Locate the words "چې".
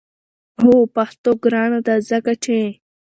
2.43-2.57